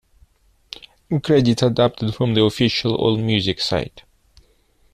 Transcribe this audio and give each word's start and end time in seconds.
Credits 1.21 1.61
adapted 1.61 2.15
from 2.15 2.33
the 2.33 2.41
official 2.41 2.97
AllMusic 2.97 3.61
site. 3.61 4.01